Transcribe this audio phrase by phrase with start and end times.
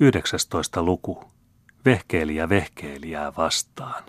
[0.00, 0.82] 19.
[0.82, 1.24] luku.
[1.84, 4.04] Vehkeelijä vehkeelijää vastaan.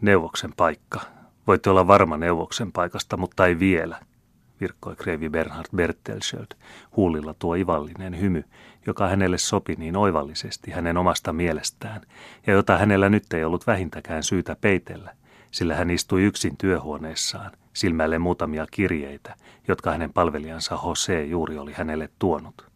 [0.00, 1.00] Neuvoksen paikka.
[1.46, 4.00] Voitte olla varma neuvoksen paikasta, mutta ei vielä,
[4.60, 6.46] virkkoi Kreivi Bernhard Bertelsköld,
[6.96, 8.44] huulilla tuo ivallinen hymy,
[8.86, 12.00] joka hänelle sopi niin oivallisesti hänen omasta mielestään,
[12.46, 15.14] ja jota hänellä nyt ei ollut vähintäkään syytä peitellä,
[15.50, 19.34] sillä hän istui yksin työhuoneessaan, silmälle muutamia kirjeitä,
[19.68, 22.70] jotka hänen palvelijansa Jose juuri oli hänelle tuonut.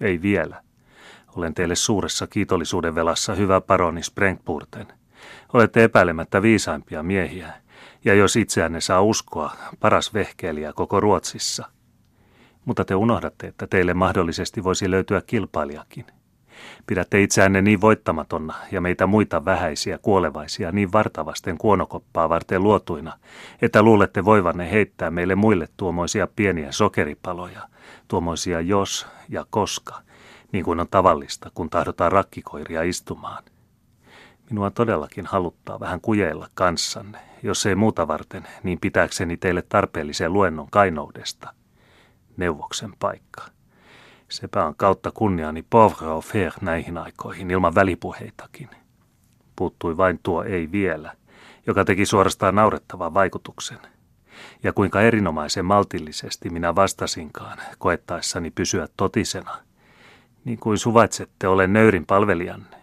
[0.00, 0.67] Ei vielä,
[1.36, 4.86] olen teille suuressa kiitollisuuden velassa, hyvä paroni Sprengpurten.
[5.52, 7.52] Olette epäilemättä viisaimpia miehiä,
[8.04, 11.66] ja jos itseänne saa uskoa, paras vehkeilijä koko Ruotsissa.
[12.64, 16.06] Mutta te unohdatte, että teille mahdollisesti voisi löytyä kilpailijakin.
[16.86, 23.18] Pidätte itseänne niin voittamatonna ja meitä muita vähäisiä kuolevaisia niin vartavasten kuonokoppaa varten luotuina,
[23.62, 27.62] että luulette voivanne heittää meille muille tuomoisia pieniä sokeripaloja,
[28.08, 30.00] tuomoisia jos ja koska–
[30.52, 33.44] niin kuin on tavallista, kun tahdotaan rakkikoiria istumaan.
[34.50, 40.70] Minua todellakin haluttaa vähän kujeilla kanssanne, jos ei muuta varten, niin pitääkseni teille tarpeellisen luennon
[40.70, 41.54] kainoudesta.
[42.36, 43.42] Neuvoksen paikka.
[44.28, 48.68] Sepä on kautta kunniani pauvre offert näihin aikoihin ilman välipuheitakin.
[49.56, 51.12] Puuttui vain tuo ei vielä,
[51.66, 53.78] joka teki suorastaan naurettavan vaikutuksen.
[54.62, 59.56] Ja kuinka erinomaisen maltillisesti minä vastasinkaan, koettaessani pysyä totisena–
[60.48, 62.76] niin kuin suvaitsette, olen nöyrin palvelijanne.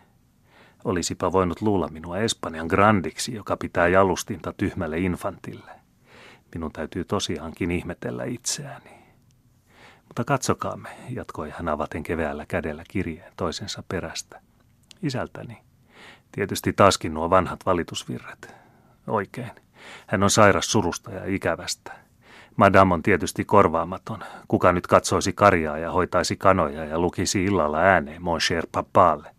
[0.83, 5.71] Olisipa voinut luulla minua Espanjan grandiksi, joka pitää jalustinta tyhmälle infantille.
[6.55, 8.89] Minun täytyy tosiaankin ihmetellä itseäni.
[10.07, 14.41] Mutta katsokaamme, jatkoi hän avaten keveällä kädellä kirjeen toisensa perästä.
[15.01, 15.57] Isältäni.
[16.31, 18.53] Tietysti taaskin nuo vanhat valitusvirret.
[19.07, 19.51] Oikein.
[20.07, 22.04] Hän on sairas surusta ja ikävästä.
[22.55, 24.19] Madame on tietysti korvaamaton.
[24.47, 29.31] Kuka nyt katsoisi karjaa ja hoitaisi kanoja ja lukisi illalla ääneen mon cher papalle.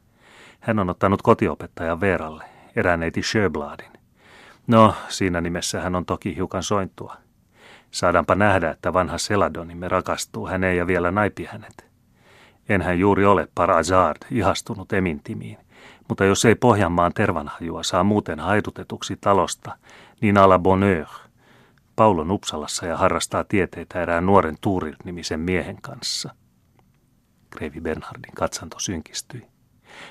[0.60, 2.44] Hän on ottanut kotiopettajan Veeralle,
[2.76, 3.92] eräneiti Sjöbladin.
[4.66, 7.16] No, siinä nimessä hän on toki hiukan sointua.
[7.90, 11.86] Saadaanpa nähdä, että vanha Seladonimme rakastuu häneen ja vielä naipi hänet.
[12.68, 15.58] Enhän juuri ole par hasard ihastunut emintimiin,
[16.08, 19.76] mutta jos ei Pohjanmaan tervanhajua saa muuten haidutetuksi talosta,
[20.20, 21.06] niin à la bonheur–
[21.96, 26.34] Paulo Nupsalassa ja harrastaa tieteitä erään nuoren Tuuril-nimisen miehen kanssa.
[27.50, 29.46] Kreivi Bernhardin katsanto synkistyi.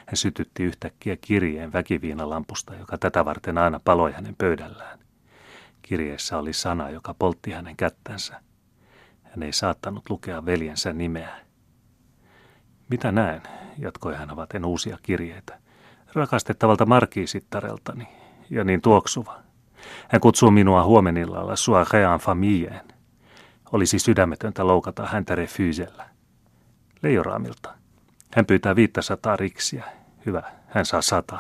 [0.06, 5.00] Hän sytytti yhtäkkiä kirjeen väkiviinalampusta, joka tätä varten aina paloi hänen pöydällään.
[5.82, 8.42] Kirjeessä oli sana, joka poltti hänen kättänsä.
[9.24, 11.36] Hän ei saattanut lukea veljensä nimeä.
[12.90, 13.42] Mitä näen,
[13.78, 15.60] jatkoi hän avaten uusia kirjeitä.
[16.14, 18.08] Rakastettavalta markiisittareltani,
[18.50, 19.45] ja niin tuoksuva.
[20.10, 22.82] Hän kutsuu minua huomenillalla soirean familleen.
[23.72, 26.10] Olisi sydämetöntä loukata häntä refyysellä.
[27.02, 27.74] Leijoraamilta.
[28.36, 29.86] Hän pyytää 500 riksiä.
[30.26, 31.38] Hyvä, hän saa sata.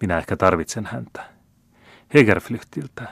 [0.00, 1.24] Minä ehkä tarvitsen häntä.
[2.14, 3.08] Hegerflyhtiltä.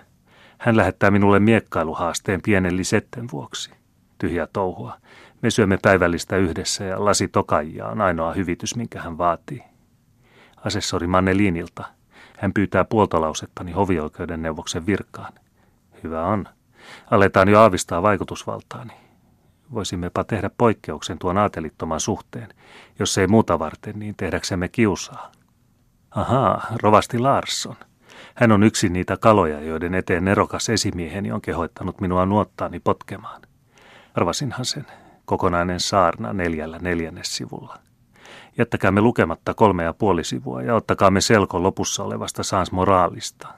[0.58, 3.70] Hän lähettää minulle miekkailuhaasteen pienen lisetten vuoksi.
[4.18, 4.96] Tyhjä touhua.
[5.42, 9.62] Me syömme päivällistä yhdessä ja lasi tokajia on ainoa hyvitys, minkä hän vaatii.
[10.64, 11.84] Asessori Mannelinilta–
[12.40, 15.32] hän pyytää puoltolausettani hovioikeuden neuvoksen virkaan.
[16.04, 16.44] Hyvä on.
[17.10, 18.92] Aletaan jo aavistaa vaikutusvaltaani.
[19.74, 22.48] Voisimmepa tehdä poikkeuksen tuon aatelittoman suhteen.
[22.98, 25.32] Jos ei muuta varten, niin tehdäksemme kiusaa.
[26.10, 27.76] Ahaa, rovasti Larsson.
[28.34, 33.42] Hän on yksi niitä kaloja, joiden eteen nerokas esimieheni on kehoittanut minua nuottaani potkemaan.
[34.14, 34.86] Arvasinhan sen.
[35.24, 37.78] Kokonainen saarna neljällä neljännessivulla.
[38.58, 43.48] Jättäkäämme lukematta kolme ja puoli sivua ja ottakaamme selko lopussa olevasta Sans Moraalista.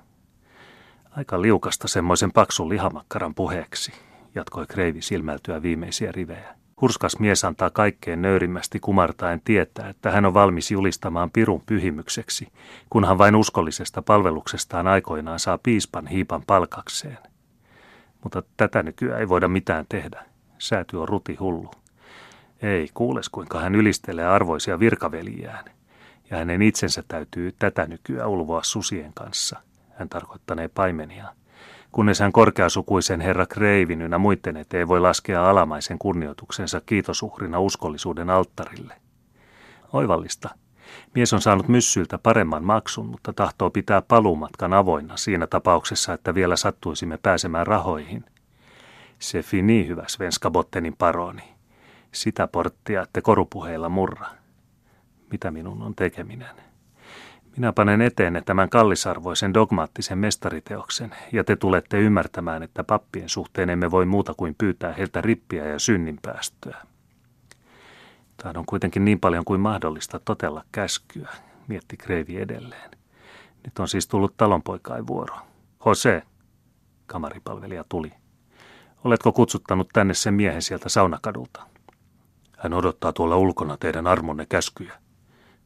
[1.17, 3.93] Aika liukasta semmoisen paksun lihamakkaran puheeksi,
[4.35, 6.55] jatkoi Kreivi silmältyä viimeisiä rivejä.
[6.81, 12.49] Hurskas mies antaa kaikkeen nöyrimmästi kumartaen tietää, että hän on valmis julistamaan pirun pyhimykseksi,
[12.91, 17.19] kunhan vain uskollisesta palveluksestaan aikoinaan saa piispan hiipan palkakseen.
[18.23, 20.25] Mutta tätä nykyään ei voida mitään tehdä.
[20.59, 21.71] Sääty on ruti hullu.
[22.63, 25.65] Ei, kuules kuinka hän ylistelee arvoisia virkaveljään.
[26.31, 29.61] Ja hänen itsensä täytyy tätä nykyään ulvoa susien kanssa.
[29.91, 31.29] Hän tarkoittanee paimenia.
[31.93, 38.95] Kunnes hän korkeasukuisen herra Kreivin ynnä muiden eteen voi laskea alamaisen kunnioituksensa kiitosuhrina uskollisuuden alttarille.
[39.93, 40.49] Oivallista.
[41.15, 46.57] Mies on saanut myssyltä paremman maksun, mutta tahtoo pitää paluumatkan avoinna siinä tapauksessa, että vielä
[46.57, 48.25] sattuisimme pääsemään rahoihin.
[49.19, 51.53] Se fini, hyvä Svenska Bottenin paroni.
[52.13, 54.27] Sitä porttia että korupuheilla murra.
[55.31, 56.57] Mitä minun on tekeminen?
[57.57, 63.91] Minä panen eteen tämän kallisarvoisen dogmaattisen mestariteoksen, ja te tulette ymmärtämään, että pappien suhteen emme
[63.91, 66.87] voi muuta kuin pyytää heiltä rippiä ja synninpäästöä.
[68.37, 71.29] Tahdon kuitenkin niin paljon kuin mahdollista totella käskyä,
[71.69, 72.91] mietti Kreivi edelleen.
[73.65, 75.37] Nyt on siis tullut talonpoikain vuoro.
[75.87, 76.23] Jose,
[77.07, 78.13] kamaripalvelija tuli.
[79.05, 81.67] Oletko kutsuttanut tänne sen miehen sieltä saunakadulta?
[82.63, 84.93] Hän odottaa tuolla ulkona teidän armonne käskyjä.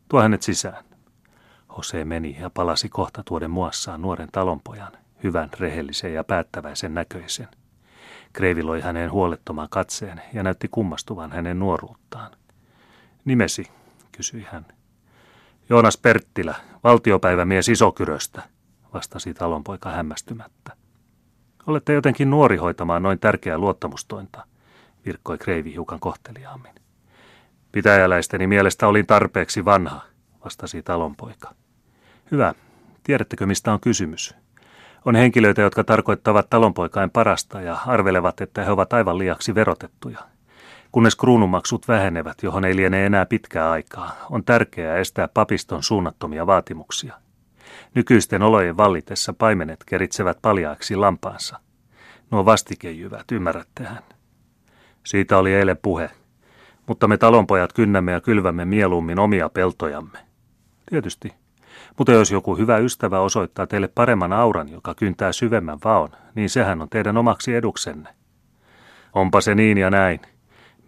[0.09, 0.85] Tuo hänet sisään.
[1.77, 7.49] Jose meni ja palasi kohta tuoden muassaan nuoren talonpojan, hyvän, rehellisen ja päättäväisen näköisen.
[8.33, 12.33] Kreivi loi häneen huolettoman katseen ja näytti kummastuvan hänen nuoruuttaan.
[13.25, 13.67] Nimesi,
[14.13, 14.67] kysyi hän.
[15.69, 16.55] Joonas Perttilä,
[16.85, 18.43] valtiopäivämies Isokyröstä,
[18.95, 20.77] vastasi talonpoika hämmästymättä.
[21.67, 24.47] Olette jotenkin nuori hoitamaan noin tärkeää luottamustointa,
[25.07, 26.86] virkkoi Kreivi hiukan kohteliaammin.
[27.73, 30.03] Pitäjäläisteni mielestä olin tarpeeksi vanha,
[30.45, 31.55] vastasi talonpoika.
[32.31, 32.55] Hyvä.
[33.05, 34.35] Tiedättekö, mistä on kysymys?
[35.05, 40.19] On henkilöitä, jotka tarkoittavat talonpoikain parasta ja arvelevat, että he ovat aivan liiaksi verotettuja.
[40.93, 47.15] Kunnes kruunumaksut vähenevät, johon ei liene enää pitkää aikaa, on tärkeää estää papiston suunnattomia vaatimuksia.
[47.95, 51.61] Nykyisten olojen vallitessa paimenet keritsevät paljaaksi lampaansa.
[52.31, 54.03] Nuo vastikejyvät, ymmärrättehän.
[55.05, 56.11] Siitä oli eilen puhe,
[56.87, 60.19] mutta me talonpojat kynnämme ja kylvämme mieluummin omia peltojamme.
[60.91, 61.33] Tietysti.
[61.99, 66.83] Mutta jos joku hyvä ystävä osoittaa teille paremman auran, joka kyntää syvemmän vaon, niin sehän
[66.83, 68.09] on teidän omaksi eduksenne.
[69.13, 70.21] Onpa se niin ja näin.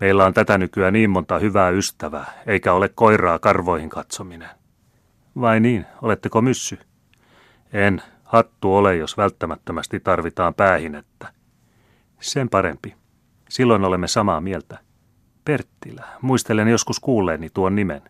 [0.01, 4.49] Meillä on tätä nykyään niin monta hyvää ystävää, eikä ole koiraa karvoihin katsominen.
[5.41, 6.79] Vai niin, oletteko myssy?
[7.73, 11.33] En, hattu ole, jos välttämättömästi tarvitaan päähinettä.
[12.21, 12.95] Sen parempi.
[13.49, 14.79] Silloin olemme samaa mieltä.
[15.49, 18.03] Perttilä, muistelen joskus kuulleeni tuon nimen.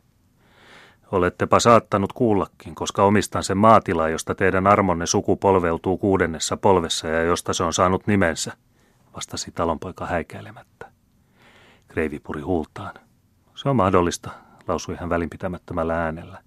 [1.13, 7.23] Olettepa saattanut kuullakin, koska omistan sen maatila, josta teidän armonne suku polveutuu kuudennessa polvessa ja
[7.23, 8.53] josta se on saanut nimensä,
[9.17, 10.87] vastasi talonpoika häikäilemättä.
[11.89, 12.95] Kreivi puri huultaan.
[13.55, 14.31] Se on mahdollista,
[14.69, 16.39] lausui hän välinpitämättömällä äänellä.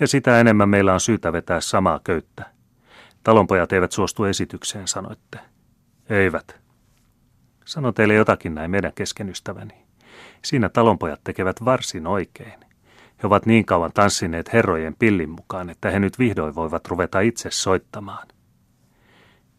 [0.00, 2.44] Ja sitä enemmän meillä on syytä vetää samaa köyttä.
[3.22, 5.38] Talonpojat eivät suostu esitykseen, sanoitte.
[6.10, 6.60] Eivät.
[7.64, 9.83] Sanon teille jotakin näin meidän kesken ystäväni.
[10.42, 12.60] Siinä talonpojat tekevät varsin oikein.
[13.22, 17.50] He ovat niin kauan tanssineet herrojen pillin mukaan, että he nyt vihdoin voivat ruveta itse
[17.50, 18.28] soittamaan.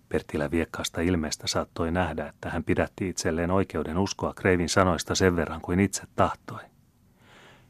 [0.10, 5.62] Pertilä viekkaasta ilmeestä saattoi nähdä, että hän pidätti itselleen oikeuden uskoa Kreivin sanoista sen verran
[5.62, 6.60] kuin itse tahtoi.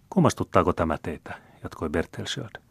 [0.09, 1.33] Kummastuttaako tämä teitä,
[1.63, 2.61] jatkoi Bertelsjöld.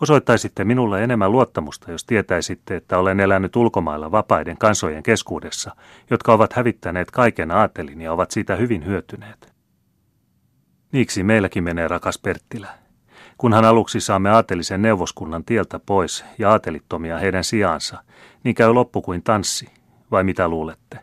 [0.00, 5.76] Osoittaisitte minulle enemmän luottamusta, jos tietäisitte, että olen elänyt ulkomailla vapaiden kansojen keskuudessa,
[6.10, 9.57] jotka ovat hävittäneet kaiken aatelin ja ovat siitä hyvin hyötyneet.
[10.92, 12.68] Niiksi meilläkin menee, rakas Perttilä.
[13.38, 18.04] Kunhan aluksi saamme aatelisen neuvoskunnan tieltä pois ja aatelittomia heidän sijaansa,
[18.44, 19.68] niin käy loppu kuin tanssi,
[20.10, 20.98] vai mitä luulette?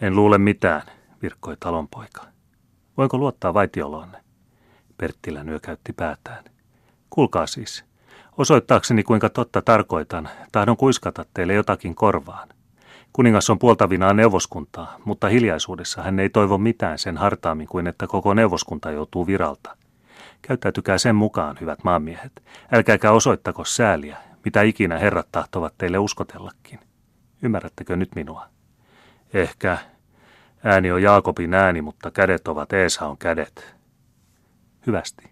[0.00, 0.82] En luule mitään,
[1.22, 2.22] virkkoi talonpoika.
[2.96, 4.18] Voinko luottaa vaitioloonne?
[4.96, 6.44] Perttilä nyökäytti päätään.
[7.10, 7.84] Kuulkaa siis.
[8.38, 12.48] Osoittaakseni kuinka totta tarkoitan, tahdon kuiskata teille jotakin korvaan.
[13.12, 18.34] Kuningas on puoltavinaan neuvoskuntaa, mutta hiljaisuudessa hän ei toivo mitään sen hartaammin kuin että koko
[18.34, 19.76] neuvoskunta joutuu viralta.
[20.42, 22.42] Käyttäytykää sen mukaan, hyvät maamiehet.
[22.72, 26.80] Älkääkä osoittako sääliä, mitä ikinä herrat tahtovat teille uskotellakin.
[27.42, 28.46] Ymmärrättekö nyt minua?
[29.34, 29.78] Ehkä.
[30.64, 33.76] Ääni on Jaakobin ääni, mutta kädet ovat Eesaon kädet.
[34.86, 35.30] Hyvästi.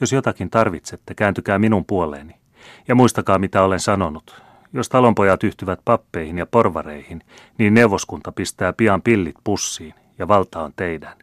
[0.00, 2.34] Jos jotakin tarvitsette, kääntykää minun puoleeni.
[2.88, 4.42] Ja muistakaa, mitä olen sanonut.
[4.72, 7.20] Jos talonpojat yhtyvät pappeihin ja porvareihin,
[7.58, 11.18] niin neuvoskunta pistää pian pillit pussiin ja valta on teidän.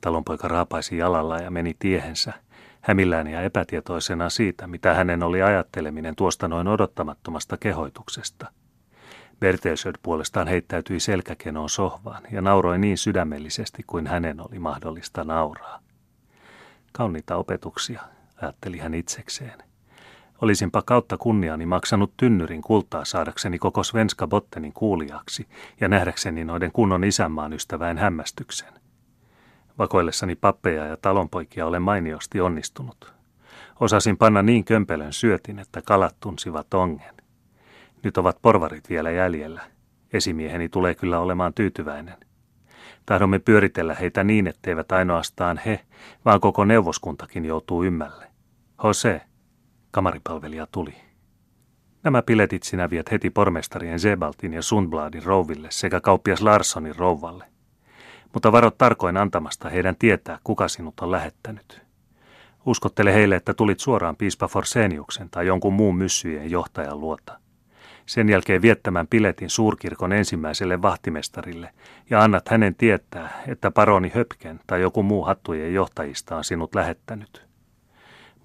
[0.00, 2.32] Talonpoika raapaisi jalalla ja meni tiehensä,
[2.80, 8.52] hämillään ja epätietoisena siitä, mitä hänen oli ajatteleminen tuosta noin odottamattomasta kehoituksesta.
[9.40, 15.80] Bertelsöd puolestaan heittäytyi selkäkenoon sohvaan ja nauroi niin sydämellisesti kuin hänen oli mahdollista nauraa.
[16.92, 18.02] Kauniita opetuksia,
[18.42, 19.71] ajatteli hän itsekseen.
[20.42, 25.48] Olisinpa kautta kunniani maksanut tynnyrin kultaa saadakseni koko Svenska Bottenin kuulijaksi
[25.80, 28.72] ja nähdäkseni noiden kunnon isänmaan ystäväin hämmästyksen.
[29.78, 33.14] Vakoillessani pappeja ja talonpoikia olen mainiosti onnistunut.
[33.80, 37.14] Osasin panna niin kömpelön syötin, että kalat tunsivat ongen.
[38.02, 39.62] Nyt ovat porvarit vielä jäljellä.
[40.12, 42.16] Esimieheni tulee kyllä olemaan tyytyväinen.
[43.06, 45.80] Tahdomme pyöritellä heitä niin, etteivät ainoastaan he,
[46.24, 48.26] vaan koko neuvoskuntakin joutuu ymmälle.
[48.84, 49.20] Jose,
[49.92, 50.94] kamaripalvelija tuli.
[52.04, 57.44] Nämä piletit sinä viet heti pormestarien Zebaltin ja Sundbladin rouville sekä kauppias Larssonin rouvalle.
[58.32, 61.82] Mutta varo tarkoin antamasta heidän tietää, kuka sinut on lähettänyt.
[62.66, 67.38] Uskottele heille, että tulit suoraan piispa Forseniuksen tai jonkun muun myssyjen johtajan luota.
[68.06, 71.70] Sen jälkeen viettämään piletin suurkirkon ensimmäiselle vahtimestarille
[72.10, 77.51] ja annat hänen tietää, että paroni Höpken tai joku muu hattujen johtajista on sinut lähettänyt.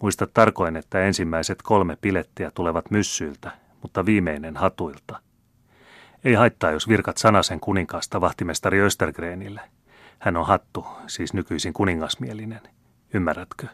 [0.02, 3.52] Muista tarkoin, että ensimmäiset kolme pilettiä tulevat myssyiltä,
[3.82, 5.20] mutta viimeinen hatuilta.
[6.24, 9.62] Ei haittaa, jos virkat sanasen kuninkaasta vahtimestari Östergrenille.
[10.20, 12.62] Hän on hattu, siis nykyisin kuningasmielinen.
[13.14, 13.68] Ymmärrätkö?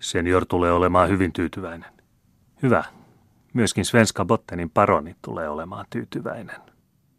[0.00, 1.92] Senior tulee olemaan hyvin tyytyväinen.
[2.62, 2.84] Hyvä.
[3.52, 6.75] Myöskin Svenska Bottenin paroni tulee olemaan tyytyväinen.